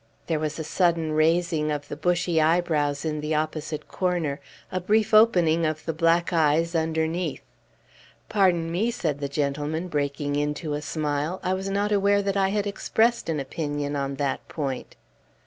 [0.25, 4.39] There was a sudden raising of the bushy eyebrows in the opposite corner,
[4.71, 7.43] a brief opening of the black eyes underneath.
[8.27, 12.49] "Pardon me," said the gentleman, breaking into a smile; "I was not aware that I
[12.49, 14.95] had expressed an opinion on that point."